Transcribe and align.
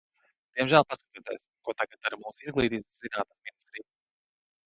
Diemžēl 0.59 0.85
paskatieties, 0.93 1.43
ko 1.67 1.75
tad 1.81 1.93
dara 2.07 2.19
mūsu 2.23 2.47
Izglītības 2.47 2.89
un 2.97 3.03
zinātnes 3.03 3.51
ministrija! 3.51 3.87